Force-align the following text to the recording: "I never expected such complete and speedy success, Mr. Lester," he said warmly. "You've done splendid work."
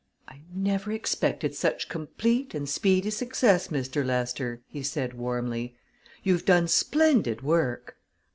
"I 0.27 0.41
never 0.51 0.91
expected 0.91 1.53
such 1.53 1.87
complete 1.87 2.55
and 2.55 2.67
speedy 2.67 3.11
success, 3.11 3.67
Mr. 3.67 4.03
Lester," 4.03 4.63
he 4.67 4.81
said 4.81 5.13
warmly. 5.13 5.75
"You've 6.23 6.43
done 6.43 6.67
splendid 6.69 7.43
work." 7.43 7.97